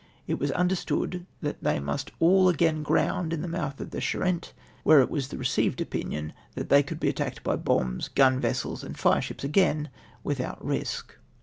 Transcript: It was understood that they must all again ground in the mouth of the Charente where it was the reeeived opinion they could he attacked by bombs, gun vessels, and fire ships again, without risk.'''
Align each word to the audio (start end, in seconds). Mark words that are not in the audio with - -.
It 0.25 0.39
was 0.39 0.49
understood 0.53 1.27
that 1.43 1.63
they 1.63 1.79
must 1.79 2.11
all 2.19 2.49
again 2.49 2.81
ground 2.81 3.31
in 3.31 3.43
the 3.43 3.47
mouth 3.47 3.79
of 3.79 3.91
the 3.91 4.01
Charente 4.01 4.49
where 4.81 4.99
it 4.99 5.11
was 5.11 5.27
the 5.27 5.37
reeeived 5.37 5.79
opinion 5.79 6.33
they 6.55 6.81
could 6.81 6.97
he 7.03 7.09
attacked 7.09 7.43
by 7.43 7.55
bombs, 7.55 8.07
gun 8.07 8.39
vessels, 8.39 8.83
and 8.83 8.97
fire 8.97 9.21
ships 9.21 9.43
again, 9.43 9.91
without 10.23 10.57
risk.''' 10.65 11.17